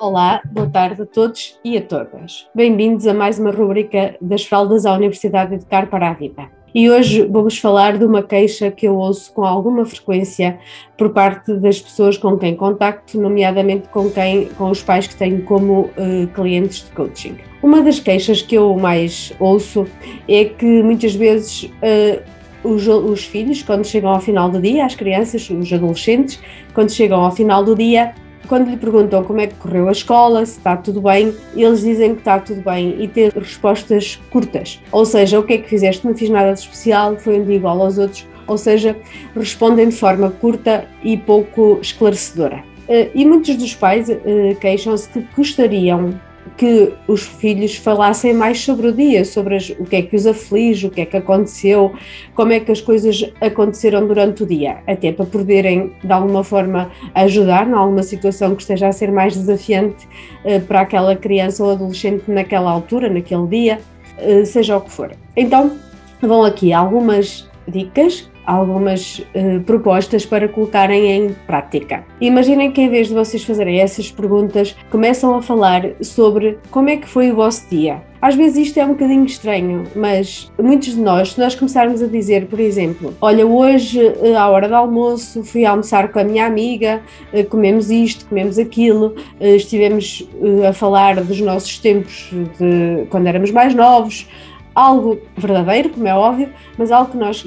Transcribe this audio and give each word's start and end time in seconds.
Olá, 0.00 0.40
boa 0.50 0.66
tarde 0.66 1.02
a 1.02 1.04
todos 1.04 1.60
e 1.62 1.76
a 1.76 1.82
todas. 1.82 2.48
Bem-vindos 2.54 3.06
a 3.06 3.12
mais 3.12 3.38
uma 3.38 3.50
rubrica 3.50 4.16
das 4.18 4.42
fraldas 4.46 4.86
à 4.86 4.94
Universidade 4.94 5.50
de 5.50 5.56
Educar 5.56 5.90
para 5.90 6.08
a 6.08 6.14
Vida. 6.14 6.48
E 6.74 6.88
hoje 6.88 7.26
vou-vos 7.26 7.58
falar 7.58 7.98
de 7.98 8.06
uma 8.06 8.22
queixa 8.22 8.70
que 8.70 8.88
eu 8.88 8.96
ouço 8.96 9.30
com 9.34 9.44
alguma 9.44 9.84
frequência 9.84 10.58
por 10.96 11.10
parte 11.10 11.52
das 11.52 11.80
pessoas 11.80 12.16
com 12.16 12.38
quem 12.38 12.56
contacto, 12.56 13.20
nomeadamente 13.20 13.88
com 13.88 14.10
quem, 14.10 14.46
com 14.56 14.70
os 14.70 14.82
pais 14.82 15.06
que 15.06 15.14
tenho 15.14 15.42
como 15.42 15.80
uh, 15.82 16.26
clientes 16.32 16.82
de 16.82 16.92
coaching. 16.92 17.36
Uma 17.62 17.82
das 17.82 18.00
queixas 18.00 18.40
que 18.40 18.54
eu 18.54 18.74
mais 18.78 19.34
ouço 19.38 19.86
é 20.26 20.46
que 20.46 20.82
muitas 20.82 21.14
vezes 21.14 21.64
uh, 21.64 22.22
os, 22.64 22.88
os 22.88 23.26
filhos, 23.26 23.62
quando 23.62 23.84
chegam 23.84 24.08
ao 24.08 24.20
final 24.22 24.48
do 24.48 24.62
dia, 24.62 24.86
as 24.86 24.94
crianças, 24.94 25.50
os 25.50 25.70
adolescentes, 25.70 26.40
quando 26.72 26.90
chegam 26.90 27.20
ao 27.22 27.30
final 27.30 27.62
do 27.62 27.74
dia, 27.74 28.14
quando 28.50 28.68
lhe 28.68 28.76
perguntam 28.76 29.22
como 29.22 29.40
é 29.40 29.46
que 29.46 29.54
correu 29.54 29.88
a 29.88 29.92
escola, 29.92 30.44
se 30.44 30.58
está 30.58 30.76
tudo 30.76 31.00
bem, 31.00 31.32
eles 31.54 31.82
dizem 31.82 32.14
que 32.14 32.20
está 32.20 32.36
tudo 32.40 32.60
bem 32.62 33.00
e 33.00 33.06
têm 33.06 33.30
respostas 33.30 34.20
curtas. 34.28 34.80
Ou 34.90 35.04
seja, 35.04 35.38
o 35.38 35.44
que 35.44 35.52
é 35.52 35.58
que 35.58 35.68
fizeste? 35.68 36.04
Não 36.04 36.16
fiz 36.16 36.28
nada 36.28 36.52
de 36.52 36.58
especial, 36.58 37.16
foi 37.16 37.38
um 37.38 37.44
dia 37.44 37.54
igual 37.54 37.80
aos 37.80 37.96
outros. 37.96 38.26
Ou 38.48 38.58
seja, 38.58 38.96
respondem 39.36 39.88
de 39.88 39.94
forma 39.94 40.32
curta 40.32 40.84
e 41.04 41.16
pouco 41.16 41.78
esclarecedora. 41.80 42.64
Eh, 42.88 43.10
e 43.14 43.24
muitos 43.24 43.54
dos 43.54 43.72
pais 43.72 44.10
eh, 44.10 44.56
queixam-se 44.60 45.08
que 45.10 45.24
gostariam 45.36 46.20
que 46.56 46.92
os 47.08 47.22
filhos 47.22 47.76
falassem 47.76 48.34
mais 48.34 48.60
sobre 48.60 48.88
o 48.88 48.92
dia, 48.92 49.24
sobre 49.24 49.56
as, 49.56 49.70
o 49.70 49.84
que 49.84 49.96
é 49.96 50.02
que 50.02 50.14
os 50.14 50.26
aflige, 50.26 50.86
o 50.86 50.90
que 50.90 51.00
é 51.00 51.06
que 51.06 51.16
aconteceu, 51.16 51.92
como 52.34 52.52
é 52.52 52.60
que 52.60 52.70
as 52.70 52.80
coisas 52.80 53.32
aconteceram 53.40 54.06
durante 54.06 54.42
o 54.42 54.46
dia, 54.46 54.78
até 54.86 55.12
para 55.12 55.24
poderem 55.24 55.92
de 56.02 56.12
alguma 56.12 56.44
forma 56.44 56.90
ajudar 57.14 57.66
em 57.66 57.72
alguma 57.72 58.02
situação 58.02 58.54
que 58.54 58.62
esteja 58.62 58.88
a 58.88 58.92
ser 58.92 59.10
mais 59.10 59.34
desafiante 59.34 60.06
uh, 60.44 60.60
para 60.66 60.82
aquela 60.82 61.16
criança 61.16 61.64
ou 61.64 61.70
adolescente 61.70 62.24
naquela 62.28 62.70
altura, 62.70 63.08
naquele 63.08 63.46
dia, 63.46 63.80
uh, 64.18 64.44
seja 64.44 64.76
o 64.76 64.80
que 64.80 64.90
for. 64.90 65.12
Então, 65.36 65.78
vão 66.20 66.44
aqui 66.44 66.72
algumas 66.72 67.49
dicas 67.70 68.30
algumas 68.50 69.18
uh, 69.18 69.60
propostas 69.64 70.26
para 70.26 70.48
colocarem 70.48 71.10
em 71.12 71.32
prática. 71.46 72.04
Imaginem 72.20 72.72
que 72.72 72.80
em 72.80 72.88
vez 72.88 73.08
de 73.08 73.14
vocês 73.14 73.44
fazerem 73.44 73.80
essas 73.80 74.10
perguntas, 74.10 74.76
começam 74.90 75.36
a 75.36 75.42
falar 75.42 75.82
sobre 76.00 76.58
como 76.70 76.88
é 76.88 76.96
que 76.96 77.08
foi 77.08 77.30
o 77.30 77.36
vosso 77.36 77.68
dia. 77.70 78.02
Às 78.20 78.34
vezes 78.34 78.68
isto 78.68 78.78
é 78.78 78.84
um 78.84 78.90
bocadinho 78.90 79.24
estranho, 79.24 79.84
mas 79.96 80.52
muitos 80.60 80.94
de 80.94 81.00
nós, 81.00 81.32
se 81.32 81.40
nós 81.40 81.54
começarmos 81.54 82.02
a 82.02 82.06
dizer, 82.06 82.46
por 82.46 82.60
exemplo, 82.60 83.14
olha, 83.18 83.46
hoje 83.46 83.98
eh, 84.22 84.34
à 84.34 84.46
hora 84.46 84.68
do 84.68 84.74
almoço 84.74 85.42
fui 85.42 85.64
almoçar 85.64 86.12
com 86.12 86.18
a 86.18 86.24
minha 86.24 86.44
amiga, 86.44 87.00
eh, 87.32 87.44
comemos 87.44 87.90
isto, 87.90 88.26
comemos 88.26 88.58
aquilo, 88.58 89.14
estivemos 89.40 90.28
a 90.68 90.72
falar 90.74 91.22
dos 91.22 91.40
nossos 91.40 91.78
tempos 91.78 92.28
de 92.58 93.06
quando 93.08 93.26
éramos 93.26 93.50
mais 93.52 93.74
novos, 93.74 94.26
algo 94.74 95.18
verdadeiro, 95.36 95.90
como 95.90 96.06
é 96.06 96.14
óbvio, 96.14 96.48
mas 96.78 96.90
algo 96.92 97.10
que 97.10 97.16
nós 97.16 97.46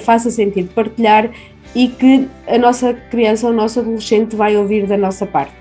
faça 0.00 0.30
sentido 0.30 0.72
partilhar 0.74 1.30
e 1.74 1.88
que 1.88 2.28
a 2.46 2.58
nossa 2.58 2.94
criança 2.94 3.46
ou 3.46 3.52
o 3.52 3.56
nosso 3.56 3.80
adolescente 3.80 4.34
vai 4.34 4.56
ouvir 4.56 4.86
da 4.86 4.96
nossa 4.96 5.26
parte. 5.26 5.54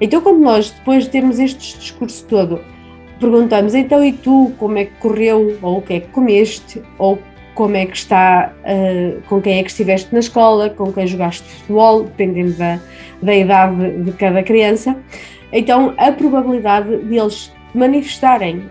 Então, 0.00 0.20
quando 0.20 0.40
nós, 0.40 0.70
depois 0.70 1.04
de 1.04 1.10
termos 1.10 1.38
este 1.38 1.78
discurso 1.78 2.24
todo, 2.26 2.60
perguntamos, 3.20 3.74
então 3.74 4.04
e 4.04 4.12
tu, 4.12 4.52
como 4.58 4.78
é 4.78 4.86
que 4.86 4.92
correu, 4.98 5.56
ou 5.62 5.78
o 5.78 5.82
que 5.82 5.94
é 5.94 6.00
que 6.00 6.08
comeste, 6.08 6.82
ou 6.98 7.18
como 7.54 7.76
é 7.76 7.86
que 7.86 7.96
está, 7.96 8.52
uh, 8.64 9.22
com 9.28 9.40
quem 9.40 9.58
é 9.58 9.62
que 9.62 9.70
estiveste 9.70 10.12
na 10.12 10.18
escola, 10.18 10.70
com 10.70 10.92
quem 10.92 11.06
jogaste 11.06 11.48
futebol, 11.48 12.02
dependendo 12.04 12.52
da, 12.54 12.80
da 13.22 13.34
idade 13.34 14.02
de 14.02 14.12
cada 14.12 14.42
criança, 14.42 14.96
então 15.52 15.94
a 15.96 16.10
probabilidade 16.10 16.96
de 17.04 17.16
eles 17.16 17.52
manifestarem 17.72 18.68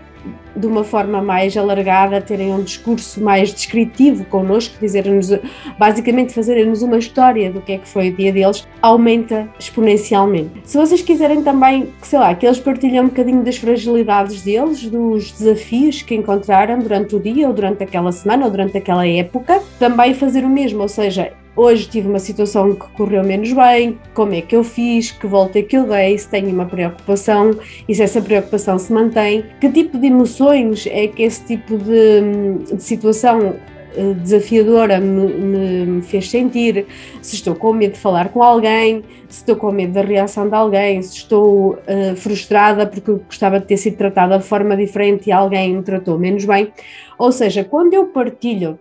de 0.56 0.66
uma 0.66 0.84
forma 0.84 1.20
mais 1.20 1.56
alargada, 1.56 2.20
terem 2.20 2.52
um 2.52 2.62
discurso 2.62 3.22
mais 3.22 3.52
descritivo 3.52 4.24
connosco, 4.26 4.76
dizer-nos, 4.80 5.30
basicamente 5.78 6.32
fazerem-nos 6.32 6.82
uma 6.82 6.98
história 6.98 7.50
do 7.50 7.60
que 7.60 7.72
é 7.72 7.78
que 7.78 7.88
foi 7.88 8.10
o 8.10 8.16
dia 8.16 8.32
deles, 8.32 8.66
aumenta 8.80 9.48
exponencialmente. 9.58 10.50
Se 10.64 10.76
vocês 10.76 11.02
quiserem 11.02 11.42
também, 11.42 11.88
sei 12.02 12.18
lá, 12.18 12.34
que 12.34 12.46
eles 12.46 12.58
partilhem 12.58 13.00
um 13.00 13.08
bocadinho 13.08 13.42
das 13.42 13.56
fragilidades 13.56 14.42
deles, 14.42 14.84
dos 14.84 15.32
desafios 15.32 16.02
que 16.02 16.14
encontraram 16.14 16.78
durante 16.78 17.16
o 17.16 17.20
dia, 17.20 17.46
ou 17.48 17.54
durante 17.54 17.82
aquela 17.82 18.12
semana, 18.12 18.44
ou 18.44 18.50
durante 18.50 18.76
aquela 18.76 19.06
época, 19.06 19.62
também 19.78 20.14
fazer 20.14 20.44
o 20.44 20.48
mesmo, 20.48 20.82
ou 20.82 20.88
seja, 20.88 21.32
hoje 21.56 21.88
tive 21.88 22.08
uma 22.08 22.18
situação 22.18 22.74
que 22.74 22.86
correu 22.92 23.22
menos 23.24 23.52
bem, 23.52 23.98
como 24.12 24.34
é 24.34 24.40
que 24.40 24.56
eu 24.56 24.64
fiz, 24.64 25.10
que 25.10 25.26
volta 25.26 25.58
é 25.58 25.62
que 25.62 25.76
eu 25.76 25.86
dei, 25.86 26.16
se 26.18 26.28
tenho 26.28 26.50
uma 26.50 26.66
preocupação 26.66 27.52
e 27.88 27.94
se 27.94 28.02
essa 28.02 28.20
preocupação 28.20 28.78
se 28.78 28.92
mantém, 28.92 29.44
que 29.60 29.70
tipo 29.70 29.98
de 29.98 30.06
emoções 30.06 30.86
é 30.86 31.06
que 31.06 31.22
esse 31.22 31.44
tipo 31.44 31.76
de, 31.78 32.74
de 32.74 32.82
situação 32.82 33.54
eh, 33.96 34.14
desafiadora 34.14 34.98
me, 34.98 35.86
me, 35.86 36.02
fez 36.02 36.28
sentir, 36.28 36.86
se 37.22 37.36
estou 37.36 37.54
com 37.54 37.72
medo 37.72 37.92
de 37.92 38.00
falar 38.00 38.28
com 38.30 38.42
alguém, 38.42 39.04
se 39.28 39.40
estou 39.40 39.54
com 39.54 39.70
medo 39.70 39.92
da 39.92 40.02
reação 40.02 40.48
de 40.48 40.54
alguém, 40.54 41.00
se 41.00 41.16
estou 41.16 41.74
uh, 41.74 42.16
frustrada 42.16 42.86
porque 42.86 43.12
gostava 43.12 43.60
de 43.60 43.66
ter 43.66 43.76
sido 43.76 43.96
tratada 43.96 44.38
de 44.38 44.44
forma 44.44 44.76
diferente 44.76 45.28
e 45.28 45.32
alguém 45.32 45.76
me 45.76 45.82
tratou 45.82 46.18
menos 46.18 46.44
bem. 46.44 46.72
Ou 47.16 47.30
seja, 47.30 47.62
quando 47.62 47.94
eu 47.94 48.06
partilho 48.06 48.78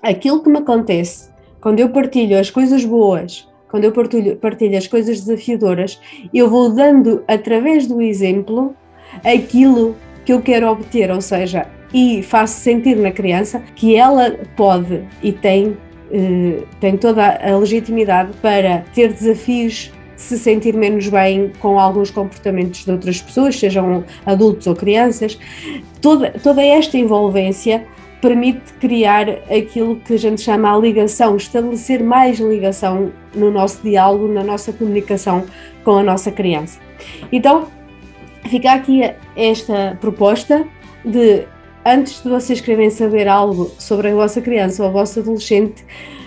aquilo 0.00 0.42
que 0.42 0.48
me 0.48 0.58
acontece 0.58 1.35
quando 1.66 1.80
eu 1.80 1.88
partilho 1.88 2.38
as 2.38 2.48
coisas 2.48 2.84
boas, 2.84 3.44
quando 3.68 3.82
eu 3.82 3.90
partilho, 3.90 4.36
partilho 4.36 4.78
as 4.78 4.86
coisas 4.86 5.22
desafiadoras, 5.22 6.00
eu 6.32 6.48
vou 6.48 6.70
dando 6.70 7.24
através 7.26 7.88
do 7.88 8.00
exemplo 8.00 8.72
aquilo 9.24 9.96
que 10.24 10.32
eu 10.32 10.40
quero 10.40 10.70
obter, 10.70 11.10
ou 11.10 11.20
seja, 11.20 11.66
e 11.92 12.22
faço 12.22 12.60
sentir 12.60 12.94
na 12.94 13.10
criança 13.10 13.60
que 13.74 13.96
ela 13.96 14.30
pode 14.56 15.02
e 15.20 15.32
tem, 15.32 15.76
eh, 16.12 16.62
tem 16.78 16.96
toda 16.96 17.36
a 17.36 17.58
legitimidade 17.58 18.30
para 18.40 18.84
ter 18.94 19.12
desafios 19.12 19.90
se 20.14 20.38
sentir 20.38 20.72
menos 20.72 21.08
bem 21.08 21.50
com 21.58 21.80
alguns 21.80 22.12
comportamentos 22.12 22.84
de 22.84 22.92
outras 22.92 23.20
pessoas, 23.20 23.58
sejam 23.58 24.04
adultos 24.24 24.68
ou 24.68 24.76
crianças. 24.76 25.36
Toda, 26.00 26.30
toda 26.30 26.62
esta 26.62 26.96
envolvência 26.96 27.84
permite 28.26 28.72
criar 28.80 29.28
aquilo 29.48 30.00
que 30.00 30.14
a 30.14 30.18
gente 30.18 30.40
chama 30.40 30.74
a 30.74 30.76
ligação, 30.76 31.36
estabelecer 31.36 32.02
mais 32.02 32.40
ligação 32.40 33.12
no 33.32 33.52
nosso 33.52 33.80
diálogo, 33.84 34.26
na 34.26 34.42
nossa 34.42 34.72
comunicação 34.72 35.44
com 35.84 35.92
a 35.92 36.02
nossa 36.02 36.32
criança. 36.32 36.80
Então, 37.30 37.68
fica 38.48 38.72
aqui 38.72 39.02
esta 39.36 39.96
proposta 40.00 40.66
de, 41.04 41.44
antes 41.84 42.20
de 42.20 42.28
vocês 42.28 42.60
quererem 42.60 42.90
saber 42.90 43.28
algo 43.28 43.70
sobre 43.78 44.08
a 44.08 44.14
vossa 44.14 44.40
criança 44.40 44.82
ou 44.82 44.88
o 44.88 44.92
vosso 44.92 45.20
adolescente, 45.20 45.84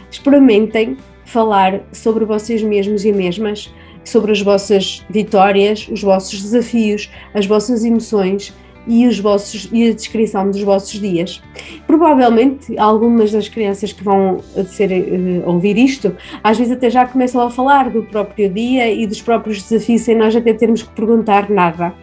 experimentem 0.10 0.96
falar 1.26 1.82
sobre 1.92 2.24
vocês 2.24 2.64
mesmos 2.64 3.04
e 3.04 3.12
mesmas, 3.12 3.74
sobre 4.06 4.32
as 4.32 4.42
vossas 4.42 5.06
vitórias, 5.10 5.86
os 5.92 6.02
vossos 6.02 6.42
desafios, 6.42 7.12
as 7.34 7.46
vossas 7.46 7.84
emoções 7.84 8.54
e, 8.88 9.08
os 9.08 9.20
vossos, 9.20 9.70
e 9.72 9.90
a 9.90 9.94
descrição 9.94 10.50
dos 10.50 10.62
vossos 10.62 11.00
dias. 11.00 11.42
Provavelmente 11.86 12.78
algumas 12.78 13.32
das 13.32 13.48
crianças 13.48 13.94
que 13.94 14.04
vão 14.04 14.40
ser, 14.68 14.92
uh, 14.92 15.50
ouvir 15.50 15.78
isto, 15.78 16.16
às 16.44 16.58
vezes 16.58 16.74
até 16.74 16.90
já 16.90 17.06
começam 17.06 17.42
a 17.42 17.50
falar 17.50 17.90
do 17.90 18.04
próprio 18.04 18.50
dia 18.50 18.92
e 18.92 19.06
dos 19.06 19.22
próprios 19.22 19.62
desafios 19.64 20.02
sem 20.02 20.16
nós 20.16 20.36
até 20.36 20.54
termos 20.54 20.84
que 20.84 20.90
perguntar 20.90 21.50
nada. 21.50 21.94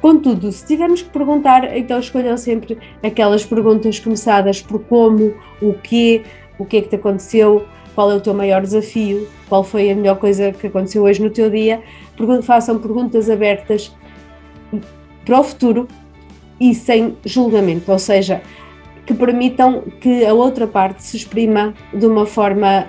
Contudo, 0.00 0.50
se 0.52 0.66
tivermos 0.66 1.02
que 1.02 1.10
perguntar, 1.10 1.76
então 1.76 1.98
escolham 1.98 2.36
sempre 2.36 2.78
aquelas 3.02 3.44
perguntas 3.44 3.98
começadas 3.98 4.60
por 4.60 4.80
como, 4.80 5.34
o 5.60 5.72
que, 5.74 6.22
o 6.58 6.64
que 6.64 6.78
é 6.78 6.80
que 6.82 6.88
te 6.88 6.96
aconteceu, 6.96 7.64
qual 7.94 8.10
é 8.10 8.14
o 8.14 8.20
teu 8.20 8.34
maior 8.34 8.62
desafio, 8.62 9.28
qual 9.48 9.64
foi 9.64 9.90
a 9.90 9.94
melhor 9.94 10.18
coisa 10.18 10.52
que 10.52 10.66
aconteceu 10.66 11.02
hoje 11.02 11.22
no 11.22 11.30
teu 11.30 11.50
dia. 11.50 11.82
Façam 12.42 12.78
perguntas 12.78 13.28
abertas 13.28 13.94
para 15.24 15.40
o 15.40 15.44
futuro 15.44 15.88
e 16.60 16.74
sem 16.74 17.16
julgamento, 17.24 17.90
ou 17.90 17.98
seja, 17.98 18.42
que 19.06 19.14
permitam 19.14 19.82
que 20.00 20.24
a 20.24 20.34
outra 20.34 20.66
parte 20.66 21.02
se 21.02 21.16
exprima 21.16 21.74
de 21.92 22.06
uma 22.06 22.26
forma 22.26 22.86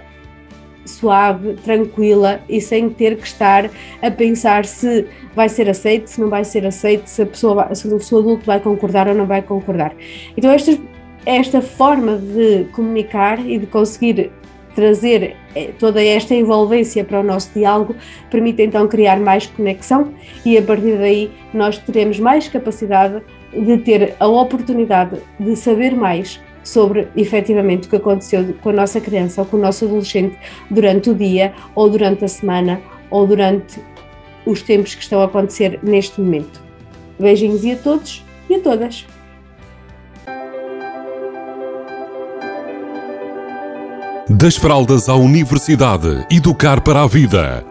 suave, 0.85 1.53
tranquila 1.63 2.41
e 2.49 2.59
sem 2.59 2.89
ter 2.89 3.15
que 3.17 3.25
estar 3.25 3.69
a 4.01 4.11
pensar 4.11 4.65
se 4.65 5.07
vai 5.35 5.47
ser 5.47 5.69
aceito, 5.69 6.07
se 6.07 6.19
não 6.19 6.29
vai 6.29 6.43
ser 6.43 6.65
aceito, 6.65 7.07
se 7.07 7.21
a 7.21 7.25
pessoa 7.25 7.73
se 7.73 7.87
o 7.87 7.99
seu 7.99 8.19
adulto 8.19 8.45
vai 8.45 8.59
concordar 8.59 9.07
ou 9.07 9.15
não 9.15 9.25
vai 9.25 9.41
concordar. 9.41 9.95
Então 10.35 10.51
esta, 10.51 10.77
esta 11.25 11.61
forma 11.61 12.17
de 12.17 12.65
comunicar 12.73 13.39
e 13.39 13.57
de 13.57 13.67
conseguir 13.67 14.31
trazer 14.75 15.35
eh, 15.55 15.71
toda 15.77 16.03
esta 16.03 16.33
envolvência 16.33 17.03
para 17.03 17.19
o 17.19 17.23
nosso 17.23 17.51
diálogo 17.53 17.95
permite 18.29 18.63
então 18.63 18.87
criar 18.87 19.19
mais 19.19 19.45
conexão 19.45 20.13
e 20.45 20.57
a 20.57 20.61
partir 20.61 20.97
daí 20.97 21.31
nós 21.53 21.77
teremos 21.77 22.19
mais 22.19 22.47
capacidade 22.47 23.21
de 23.53 23.77
ter 23.77 24.15
a 24.19 24.27
oportunidade 24.27 25.17
de 25.39 25.55
saber 25.55 25.95
mais 25.95 26.39
sobre 26.63 27.07
efetivamente 27.15 27.87
o 27.87 27.89
que 27.89 27.95
aconteceu 27.95 28.53
com 28.61 28.69
a 28.69 28.73
nossa 28.73 29.01
criança 29.01 29.41
ou 29.41 29.47
com 29.47 29.57
o 29.57 29.59
nosso 29.59 29.85
adolescente 29.85 30.37
durante 30.69 31.09
o 31.09 31.15
dia 31.15 31.53
ou 31.75 31.89
durante 31.89 32.23
a 32.23 32.27
semana 32.27 32.79
ou 33.09 33.25
durante 33.25 33.79
os 34.45 34.61
tempos 34.61 34.95
que 34.95 35.01
estão 35.01 35.21
a 35.21 35.25
acontecer 35.25 35.79
neste 35.83 36.21
momento. 36.21 36.61
Beijinhos 37.19 37.63
e 37.63 37.71
a 37.71 37.77
todos 37.77 38.23
e 38.49 38.55
a 38.55 38.59
todas! 38.59 39.05
Das 44.29 44.55
fraldas 44.55 45.09
à 45.09 45.15
universidade, 45.15 46.25
educar 46.31 46.81
para 46.81 47.03
a 47.03 47.07
vida. 47.07 47.70